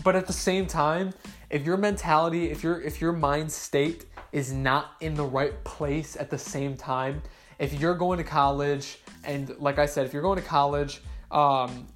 but 0.04 0.16
at 0.16 0.28
the 0.28 0.34
same 0.34 0.66
time, 0.66 1.14
if 1.50 1.66
your 1.66 1.78
mentality, 1.78 2.50
if 2.52 2.64
your 2.64 2.82
if 2.82 3.02
your 3.02 3.14
mind 3.14 3.52
state 3.52 4.06
is 4.32 4.52
not 4.52 4.92
in 5.00 5.14
the 5.14 5.24
right 5.24 5.64
place 5.64 6.16
at 6.18 6.30
the 6.30 6.38
same 6.38 6.75
time, 6.75 7.22
if 7.60 7.80
you're 7.80 7.96
going 7.96 8.18
to 8.18 8.24
college 8.24 9.00
and 9.24 9.56
like 9.60 9.80
I 9.80 9.86
said, 9.86 10.06
if 10.06 10.14
you're 10.14 10.22
going 10.22 10.42
to 10.42 10.48
college 10.48 11.02
um, 11.32 11.88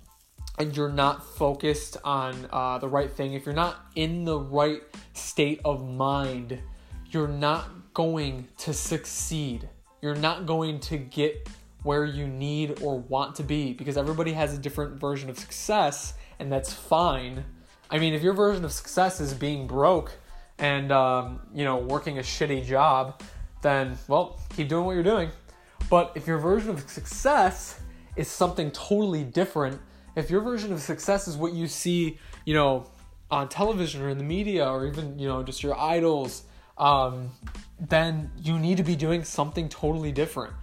and 0.58 0.75
you're 0.75 0.91
not 0.91 1.25
focused 1.36 1.98
on 2.03 2.48
uh, 2.51 2.77
the 2.77 2.88
right 2.88 3.12
thing, 3.12 3.34
if 3.34 3.46
you're 3.46 3.56
not 3.56 3.86
in 3.96 4.25
the 4.25 4.39
right 4.39 4.82
state 5.13 5.62
of 5.65 5.88
mind, 5.88 6.60
you're 7.12 7.27
not 7.27 7.94
going 7.94 8.48
to 8.58 8.74
succeed. 8.74 9.68
You're 10.01 10.15
not 10.15 10.46
going 10.46 10.79
to 10.82 10.98
get 10.98 11.50
where 11.84 12.06
you 12.06 12.27
need 12.27 12.82
or 12.82 13.00
want 13.00 13.36
to 13.36 13.44
be 13.44 13.74
because 13.74 13.98
everybody 13.98 14.34
has 14.34 14.53
a 14.53 14.58
different 14.58 15.00
version 15.00 15.29
of 15.29 15.38
success, 15.38 16.13
and 16.39 16.51
that's 16.51 16.74
fine. 16.74 17.46
I 17.89 18.00
mean, 18.00 18.13
if 18.13 18.22
your 18.22 18.34
version 18.34 18.63
of 18.65 18.72
success 18.72 19.19
is 19.19 19.34
being 19.34 19.67
broke 19.67 20.12
and 20.58 20.91
um, 20.91 21.41
you 21.53 21.63
know 21.63 21.77
working 21.77 22.19
a 22.19 22.22
shitty 22.22 22.65
job, 22.65 23.22
then 23.62 23.98
well, 24.08 24.39
keep 24.55 24.69
doing 24.69 24.86
what 24.86 24.93
you're 24.93 25.03
doing. 25.03 25.29
But 25.89 26.12
if 26.15 26.27
your 26.27 26.38
version 26.38 26.69
of 26.69 26.88
success 26.89 27.79
is 28.15 28.27
something 28.27 28.69
totally 28.72 29.24
different, 29.24 29.79
if 30.15 30.29
your 30.29 30.41
version 30.41 30.72
of 30.72 30.81
success 30.81 31.27
is 31.27 31.36
what 31.36 31.53
you 31.53 31.67
see, 31.67 32.19
you 32.46 32.53
know, 32.53 32.86
on 33.31 33.50
television 33.50 34.01
or 34.01 34.10
in 34.10 34.17
the 34.17 34.24
media 34.24 34.67
or 34.67 34.86
even 34.86 35.17
you 35.17 35.27
know 35.27 35.41
just 35.41 35.63
your 35.63 35.77
idols, 35.79 36.43
um, 36.77 37.31
then 37.79 38.29
you 38.41 38.60
need 38.60 38.77
to 38.77 38.84
be 38.84 38.96
doing 38.96 39.24
something 39.24 39.67
totally 39.69 40.12
different. 40.12 40.53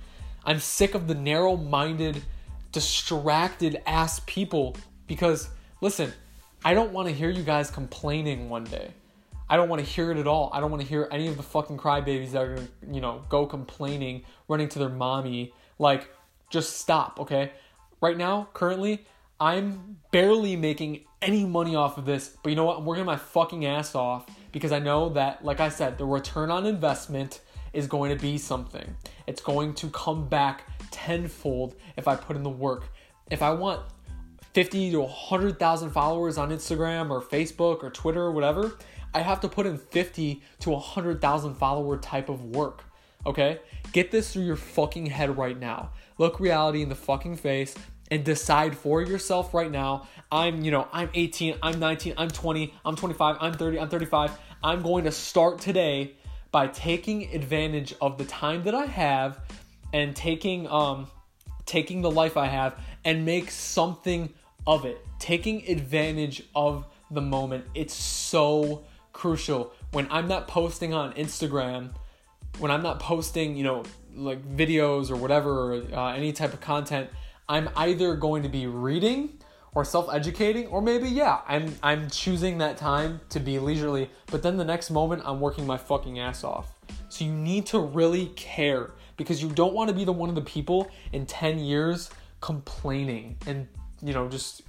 I'm 0.45 0.61
sick 0.61 0.95
of 0.95 1.09
the 1.09 1.15
narrow-minded, 1.15 2.23
distracted 2.71 3.83
ass 3.85 4.21
people 4.27 4.77
because 5.09 5.49
listen 5.81 6.13
I 6.67 6.75
don't 6.75 6.91
want 6.91 7.07
to 7.07 7.15
hear 7.15 7.31
you 7.31 7.45
guys 7.45 7.71
complaining 7.71 8.49
one 8.49 8.65
day. 8.65 8.91
I 9.49 9.57
don't 9.57 9.69
want 9.69 9.85
to 9.85 9.89
hear 9.89 10.11
it 10.11 10.17
at 10.17 10.27
all. 10.27 10.51
I 10.53 10.59
don't 10.59 10.73
want 10.73 10.83
to 10.83 10.89
hear 10.89 11.07
any 11.13 11.29
of 11.29 11.37
the 11.37 11.43
fucking 11.45 11.77
crybabies 11.77 12.33
that 12.33 12.43
are 12.43 12.55
gonna, 12.57 12.69
you 12.91 13.01
know, 13.01 13.23
go 13.29 13.47
complaining, 13.47 14.25
running 14.49 14.69
to 14.71 14.81
their 14.81 14.89
mommy. 14.89 15.55
Like, 15.79 16.11
just 16.51 16.79
stop, 16.79 17.21
okay? 17.21 17.53
Right 18.01 18.17
now, 18.17 18.49
currently, 18.53 19.07
I'm 19.39 19.99
barely 20.11 20.57
making 20.57 21.05
any 21.23 21.45
money 21.45 21.77
off 21.77 21.99
of 21.99 22.05
this, 22.05 22.37
but 22.43 22.51
you 22.51 22.57
know 22.57 22.65
what? 22.65 22.79
I'm 22.79 22.85
working 22.85 23.05
my 23.05 23.17
fucking 23.17 23.65
ass 23.65 23.95
off 23.95 24.27
because 24.51 24.73
I 24.73 24.81
know 24.81 25.11
that, 25.11 25.45
like 25.45 25.61
I 25.61 25.69
said, 25.69 25.99
the 25.99 26.05
return 26.05 26.51
on 26.51 26.67
investment 26.67 27.43
is 27.75 27.87
going 27.87 28.11
to 28.11 28.21
be 28.21 28.39
something. 28.39 28.97
It's 29.29 29.41
going 29.41 29.75
to 29.75 29.89
come 29.91 30.29
back 30.29 30.65
tenfold 30.91 31.77
if 31.97 32.09
I 32.09 32.17
put 32.17 32.35
in 32.35 32.43
the 32.43 32.51
work. 32.51 32.89
If 33.31 33.41
I 33.41 33.53
want 33.53 33.83
50 34.57 34.93
to 34.93 35.01
100,000 35.03 35.91
followers 35.91 36.39
on 36.39 36.49
Instagram 36.49 37.11
or 37.11 37.21
Facebook 37.21 37.85
or 37.85 37.91
Twitter 37.91 38.23
or 38.23 38.33
whatever, 38.33 38.79
I 39.13 39.21
have 39.21 39.39
to 39.41 39.49
put 39.49 39.67
in 39.67 39.77
50 39.77 40.41
to 40.61 40.71
100,000 40.71 41.55
follower 41.57 41.99
type 41.99 42.31
of 42.31 42.43
work. 42.43 42.83
Okay? 43.27 43.61
Get 43.93 44.11
this 44.11 44.33
through 44.33 44.45
your 44.45 44.57
fucking 44.57 45.05
head 45.05 45.37
right 45.37 45.61
now. 45.61 45.91
Look 46.17 46.41
reality 46.41 46.81
in 46.81 46.89
the 46.89 46.95
fucking 46.95 47.37
face 47.37 47.75
and 48.11 48.25
decide 48.25 48.75
for 48.75 49.03
yourself 49.03 49.53
right 49.53 49.71
now. 49.71 50.09
I'm, 50.33 50.65
you 50.65 50.71
know, 50.71 50.89
I'm 50.91 51.11
18, 51.13 51.59
I'm 51.63 51.79
19, 51.79 52.15
I'm 52.17 52.31
20, 52.31 52.73
I'm 52.83 52.97
25, 52.97 53.37
I'm 53.39 53.53
30, 53.53 53.79
I'm 53.79 53.91
35. 53.91 54.39
I'm 54.65 54.81
going 54.81 55.05
to 55.05 55.13
start 55.13 55.59
today 55.59 56.15
by 56.51 56.69
taking 56.69 57.31
advantage 57.35 57.95
of 58.01 58.17
the 58.17 58.25
time 58.25 58.65
that 58.65 58.75
I 58.75 58.87
have 58.87 59.39
and 59.93 60.17
taking 60.17 60.67
um 60.69 61.09
taking 61.67 62.01
the 62.01 62.11
life 62.11 62.37
I 62.37 62.47
have 62.47 62.79
and 63.05 63.27
make 63.27 63.51
something 63.51 64.33
of 64.67 64.85
it, 64.85 65.05
taking 65.19 65.67
advantage 65.69 66.43
of 66.55 66.87
the 67.11 67.21
moment. 67.21 67.65
It's 67.75 67.95
so 67.95 68.85
crucial. 69.13 69.73
When 69.93 70.07
I'm 70.11 70.29
not 70.29 70.49
posting 70.49 70.93
on 70.93 71.13
Instagram, 71.15 71.91
when 72.59 72.71
I'm 72.71 72.83
not 72.83 73.01
posting, 73.01 73.57
you 73.57 73.65
know, 73.65 73.85
like 74.15 74.43
videos 74.57 75.11
or 75.11 75.17
whatever, 75.17 75.75
or, 75.75 75.83
uh, 75.95 76.13
any 76.15 76.33
type 76.33 76.53
of 76.53 76.61
content, 76.61 77.11
I'm 77.49 77.69
either 77.77 78.15
going 78.17 78.43
to 78.43 78.49
be 78.49 78.67
reading 78.67 79.39
or 79.77 79.85
self-educating 79.85 80.67
or 80.69 80.81
maybe 80.81 81.07
yeah 81.07 81.41
i'm 81.47 81.73
i'm 81.83 82.09
choosing 82.09 82.57
that 82.57 82.79
time 82.79 83.21
to 83.29 83.39
be 83.39 83.59
leisurely 83.59 84.11
but 84.29 84.43
then 84.43 84.57
the 84.57 84.65
next 84.65 84.91
moment 84.91 85.21
i'm 85.27 85.39
working 85.39 85.67
my 85.67 85.77
fucking 85.77 86.19
ass 86.19 86.43
off 86.45 86.81
so 87.11 87.27
you 87.27 87.31
need 87.31 87.67
to 87.67 87.79
really 87.79 88.29
care 88.37 88.93
because 89.19 89.43
you 89.43 89.51
don't 89.51 89.75
want 89.75 89.89
to 89.89 89.95
be 89.95 90.03
the 90.03 90.13
one 90.13 90.31
of 90.31 90.35
the 90.35 90.41
people 90.41 90.91
in 91.13 91.27
10 91.27 91.59
years 91.59 92.09
complaining 92.41 93.37
and 93.47 93.69
you 94.03 94.13
know, 94.13 94.29
just 94.29 94.63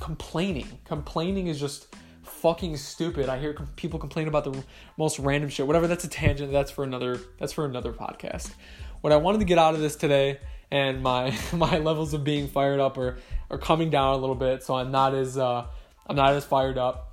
complaining. 0.00 0.78
Complaining 0.84 1.46
is 1.46 1.60
just 1.60 1.94
fucking 2.22 2.76
stupid. 2.76 3.28
I 3.28 3.38
hear 3.38 3.54
people 3.76 3.98
complain 3.98 4.28
about 4.28 4.44
the 4.44 4.64
most 4.96 5.18
random 5.18 5.48
shit. 5.50 5.66
Whatever, 5.66 5.86
that's 5.86 6.04
a 6.04 6.08
tangent. 6.08 6.52
That's 6.52 6.70
for 6.70 6.84
another 6.84 7.20
that's 7.38 7.52
for 7.52 7.64
another 7.64 7.92
podcast. 7.92 8.52
What 9.00 9.12
I 9.12 9.16
wanted 9.16 9.38
to 9.38 9.44
get 9.44 9.58
out 9.58 9.74
of 9.74 9.80
this 9.80 9.96
today 9.96 10.40
and 10.70 11.02
my 11.02 11.36
my 11.52 11.78
levels 11.78 12.14
of 12.14 12.24
being 12.24 12.48
fired 12.48 12.80
up 12.80 12.98
are 12.98 13.18
are 13.50 13.58
coming 13.58 13.90
down 13.90 14.14
a 14.14 14.16
little 14.16 14.34
bit, 14.34 14.62
so 14.62 14.74
I'm 14.74 14.90
not 14.90 15.14
as 15.14 15.38
uh 15.38 15.66
I'm 16.06 16.16
not 16.16 16.32
as 16.32 16.44
fired 16.44 16.78
up. 16.78 17.12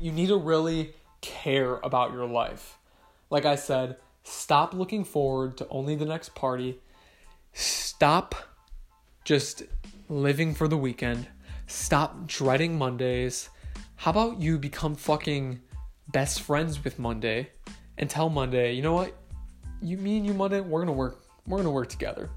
You 0.00 0.12
need 0.12 0.28
to 0.28 0.36
really 0.36 0.94
care 1.20 1.76
about 1.76 2.12
your 2.12 2.26
life. 2.26 2.78
Like 3.30 3.44
I 3.46 3.56
said, 3.56 3.96
stop 4.24 4.74
looking 4.74 5.04
forward 5.04 5.56
to 5.58 5.68
only 5.68 5.94
the 5.94 6.04
next 6.04 6.34
party. 6.34 6.80
Stop 7.52 8.34
just 9.24 9.62
living 10.12 10.54
for 10.54 10.68
the 10.68 10.76
weekend. 10.76 11.26
Stop 11.66 12.26
dreading 12.26 12.76
Mondays. 12.76 13.48
How 13.96 14.10
about 14.10 14.40
you 14.40 14.58
become 14.58 14.94
fucking 14.94 15.60
best 16.08 16.42
friends 16.42 16.84
with 16.84 16.98
Monday 16.98 17.48
and 17.96 18.10
tell 18.10 18.28
Monday, 18.28 18.74
you 18.74 18.82
know 18.82 18.92
what? 18.92 19.16
You 19.80 19.96
me 19.96 20.18
and 20.18 20.26
you 20.26 20.34
Monday, 20.34 20.60
we're 20.60 20.80
gonna 20.80 20.92
work. 20.92 21.24
We're 21.46 21.56
gonna 21.56 21.70
work 21.70 21.88
together. 21.88 22.28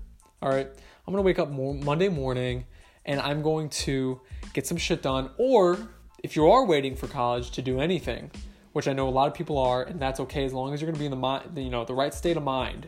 All 0.42 0.50
right. 0.50 0.68
I'm 0.68 1.14
gonna 1.14 1.22
wake 1.22 1.38
up 1.38 1.52
Monday 1.52 2.08
morning 2.08 2.66
and 3.04 3.20
I'm 3.20 3.42
going 3.42 3.70
to 3.70 4.22
get 4.54 4.66
some 4.66 4.78
shit 4.78 5.02
done. 5.02 5.30
Or 5.38 5.78
if 6.24 6.36
you 6.36 6.50
are 6.50 6.66
waiting 6.66 6.96
for 6.96 7.08
college 7.08 7.52
to 7.52 7.62
do 7.62 7.82
anything, 7.82 8.32
which 8.72 8.88
I 8.88 8.94
know 8.94 9.08
a 9.08 9.12
lot 9.12 9.28
of 9.28 9.34
people 9.34 9.58
are, 9.58 9.84
and 9.84 10.00
that's 10.00 10.22
okay 10.22 10.46
as 10.46 10.54
long 10.54 10.74
as 10.74 10.82
you're 10.82 10.90
gonna 10.90 11.00
be 11.00 11.06
in 11.06 11.12
the 11.12 11.18
mind, 11.18 11.58
you 11.58 11.70
know, 11.70 11.84
the 11.84 11.94
right 11.94 12.14
state 12.14 12.38
of 12.38 12.44
mind. 12.44 12.88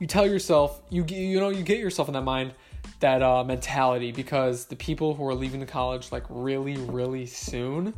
You 0.00 0.06
tell 0.06 0.26
yourself, 0.26 0.80
you 0.88 1.04
you 1.04 1.38
know, 1.38 1.50
you 1.50 1.62
get 1.62 1.78
yourself 1.78 2.08
in 2.08 2.14
that 2.14 2.22
mind 2.22 2.54
that 3.00 3.22
uh, 3.22 3.42
mentality 3.44 4.12
because 4.12 4.66
the 4.66 4.76
people 4.76 5.14
who 5.14 5.26
are 5.26 5.34
leaving 5.34 5.60
the 5.60 5.66
college 5.66 6.12
like 6.12 6.24
really, 6.28 6.76
really 6.76 7.26
soon, 7.26 7.94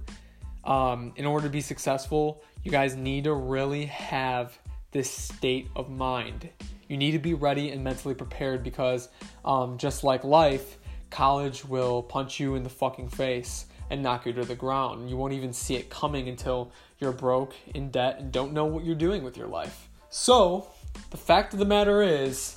um, 0.64 1.12
in 1.16 1.26
order 1.26 1.46
to 1.46 1.52
be 1.52 1.60
successful, 1.60 2.42
you 2.62 2.70
guys 2.70 2.96
need 2.96 3.24
to 3.24 3.34
really 3.34 3.86
have 3.86 4.58
this 4.92 5.10
state 5.10 5.68
of 5.76 5.90
mind. 5.90 6.48
You 6.88 6.96
need 6.96 7.12
to 7.12 7.18
be 7.18 7.34
ready 7.34 7.70
and 7.70 7.82
mentally 7.82 8.14
prepared 8.14 8.62
because, 8.62 9.08
um, 9.44 9.76
just 9.78 10.04
like 10.04 10.24
life, 10.24 10.78
college 11.10 11.64
will 11.64 12.02
punch 12.02 12.40
you 12.40 12.54
in 12.54 12.62
the 12.62 12.70
fucking 12.70 13.08
face 13.08 13.66
and 13.90 14.02
knock 14.02 14.26
you 14.26 14.32
to 14.32 14.44
the 14.44 14.54
ground. 14.54 15.10
You 15.10 15.16
won't 15.16 15.32
even 15.32 15.52
see 15.52 15.76
it 15.76 15.90
coming 15.90 16.28
until 16.28 16.72
you're 16.98 17.12
broke, 17.12 17.54
in 17.74 17.90
debt, 17.90 18.18
and 18.18 18.32
don't 18.32 18.52
know 18.52 18.64
what 18.64 18.84
you're 18.84 18.94
doing 18.94 19.22
with 19.22 19.36
your 19.36 19.46
life. 19.46 19.88
So, 20.10 20.68
the 21.10 21.16
fact 21.16 21.52
of 21.52 21.58
the 21.58 21.64
matter 21.64 22.02
is, 22.02 22.56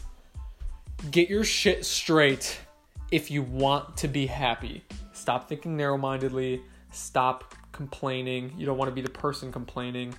Get 1.12 1.30
your 1.30 1.44
shit 1.44 1.86
straight 1.86 2.60
if 3.12 3.32
you 3.32 3.44
want 3.44 3.98
to 3.98 4.08
be 4.08 4.26
happy. 4.26 4.84
Stop 5.14 5.48
thinking 5.48 5.78
narrow 5.78 5.98
mindedly. 5.98 6.62
Stop 6.92 7.54
complaining. 7.72 8.52
You 8.58 8.66
don't 8.66 8.78
want 8.78 8.90
to 8.90 8.96
be 8.96 9.02
the 9.02 9.10
person 9.10 9.52
complaining. 9.52 10.14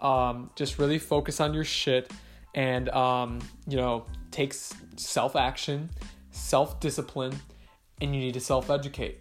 Um, 0.00 0.50
just 0.56 0.78
really 0.78 0.98
focus 0.98 1.40
on 1.40 1.54
your 1.54 1.64
shit 1.64 2.10
and, 2.54 2.88
um, 2.90 3.38
you 3.66 3.76
know, 3.76 4.04
take 4.32 4.52
self 4.96 5.36
action, 5.36 5.88
self 6.30 6.78
discipline, 6.80 7.34
and 8.00 8.14
you 8.14 8.20
need 8.20 8.34
to 8.34 8.40
self 8.40 8.70
educate. 8.70 9.20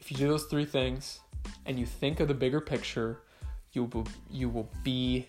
If 0.00 0.10
you 0.10 0.16
do 0.16 0.26
those 0.26 0.44
three 0.44 0.64
things 0.64 1.20
and 1.66 1.78
you 1.78 1.86
think 1.86 2.18
of 2.18 2.28
the 2.28 2.34
bigger 2.34 2.60
picture, 2.60 3.20
you 3.72 3.84
will, 3.84 4.08
you 4.30 4.48
will 4.48 4.70
be 4.82 5.28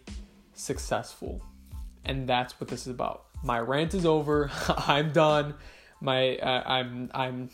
successful. 0.53 1.43
And 2.05 2.27
that's 2.27 2.60
what 2.60 2.69
this 2.69 2.88
is 2.88 2.93
about 2.93 3.26
my 3.44 3.60
rant 3.60 3.94
is 3.94 4.06
over. 4.06 4.51
I'm 4.70 5.12
done. 5.12 5.56
My 6.01 6.38
uh, 6.38 6.63
I'm 6.65 7.10
I'm 7.13 7.50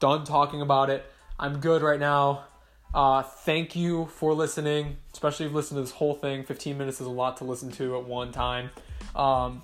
done 0.00 0.24
talking 0.24 0.60
about 0.60 0.90
it. 0.90 1.04
I'm 1.38 1.60
good 1.60 1.82
right 1.82 2.00
now. 2.00 2.44
Uh, 2.94 3.22
thank 3.22 3.76
you 3.76 4.06
for 4.06 4.32
listening, 4.32 4.96
especially 5.12 5.46
if 5.46 5.50
you've 5.50 5.56
listened 5.56 5.76
to 5.76 5.82
this 5.82 5.90
whole 5.90 6.14
thing. 6.14 6.44
15 6.44 6.78
minutes 6.78 7.00
is 7.00 7.06
a 7.06 7.10
lot 7.10 7.36
to 7.38 7.44
listen 7.44 7.70
to 7.72 7.96
at 7.98 8.04
one 8.04 8.32
time. 8.32 8.70
Um, 9.14 9.62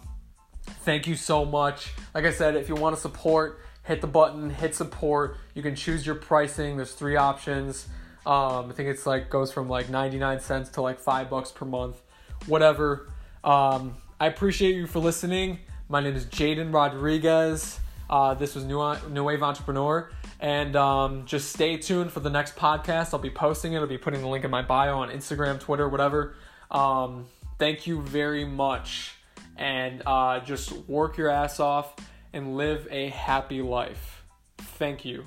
thank 0.82 1.06
you 1.06 1.16
so 1.16 1.44
much. 1.44 1.92
Like 2.14 2.26
I 2.26 2.32
said, 2.32 2.54
if 2.54 2.68
you 2.68 2.74
want 2.74 2.94
to 2.94 3.00
support, 3.00 3.60
hit 3.82 4.02
the 4.02 4.06
button, 4.06 4.50
hit 4.50 4.74
support. 4.74 5.38
You 5.54 5.62
can 5.62 5.74
choose 5.74 6.04
your 6.04 6.16
pricing. 6.16 6.76
There's 6.76 6.92
three 6.92 7.16
options. 7.16 7.88
Um, 8.26 8.70
I 8.70 8.72
think 8.74 8.88
it's 8.88 9.06
like 9.06 9.30
goes 9.30 9.52
from 9.52 9.68
like 9.68 9.88
99 9.88 10.40
cents 10.40 10.70
to 10.70 10.82
like 10.82 10.98
five 10.98 11.30
bucks 11.30 11.50
per 11.50 11.64
month, 11.64 12.00
whatever. 12.46 13.10
Um, 13.42 13.96
I 14.24 14.28
appreciate 14.28 14.74
you 14.74 14.86
for 14.86 15.00
listening. 15.00 15.58
My 15.90 16.00
name 16.00 16.16
is 16.16 16.24
Jaden 16.24 16.72
Rodriguez. 16.72 17.78
Uh, 18.08 18.32
this 18.32 18.54
was 18.54 18.64
New, 18.64 18.96
New 19.10 19.22
Wave 19.22 19.42
Entrepreneur. 19.42 20.10
And 20.40 20.74
um, 20.76 21.26
just 21.26 21.52
stay 21.52 21.76
tuned 21.76 22.10
for 22.10 22.20
the 22.20 22.30
next 22.30 22.56
podcast. 22.56 23.12
I'll 23.12 23.20
be 23.20 23.28
posting 23.28 23.74
it. 23.74 23.80
I'll 23.80 23.86
be 23.86 23.98
putting 23.98 24.22
the 24.22 24.26
link 24.26 24.42
in 24.46 24.50
my 24.50 24.62
bio 24.62 24.96
on 24.96 25.10
Instagram, 25.10 25.60
Twitter, 25.60 25.90
whatever. 25.90 26.36
Um, 26.70 27.26
thank 27.58 27.86
you 27.86 28.00
very 28.00 28.46
much. 28.46 29.12
And 29.58 30.02
uh, 30.06 30.40
just 30.40 30.72
work 30.88 31.18
your 31.18 31.28
ass 31.28 31.60
off 31.60 31.94
and 32.32 32.56
live 32.56 32.88
a 32.90 33.10
happy 33.10 33.60
life. 33.60 34.24
Thank 34.56 35.04
you. 35.04 35.26